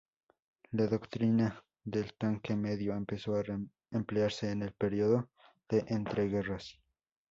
La 0.71 0.87
doctrina 0.87 1.63
del 1.83 2.15
tanque 2.15 2.55
medio 2.55 2.95
empezó 2.95 3.35
a 3.35 3.43
emplearse 3.91 4.49
en 4.49 4.63
el 4.63 4.73
período 4.73 5.29
de 5.69 5.85
entreguerras. 5.89 6.79